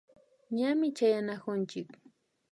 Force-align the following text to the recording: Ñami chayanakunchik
Ñami 0.57 0.87
chayanakunchik 0.97 1.89